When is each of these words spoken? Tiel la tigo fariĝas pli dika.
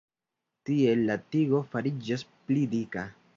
Tiel 0.69 1.03
la 1.09 1.17
tigo 1.35 1.61
fariĝas 1.75 2.25
pli 2.49 2.65
dika. 2.73 3.07